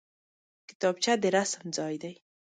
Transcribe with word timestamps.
کتابچه 0.69 1.13
د 1.21 1.23
رسم 1.35 1.63
ځای 1.77 1.95
دی 2.03 2.13